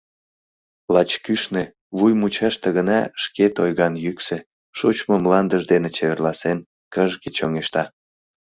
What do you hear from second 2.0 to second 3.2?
мучаште гына